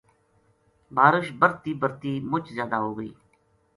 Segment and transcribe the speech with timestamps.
[0.95, 3.11] بارش برتی برتی مُچ زیادہ ہو گئی